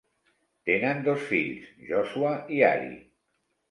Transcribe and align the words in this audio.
Tenen 0.69 1.03
dos 1.09 1.29
fills, 1.33 1.71
Joshua 1.93 2.35
i 2.59 2.67
Ari. 2.75 2.95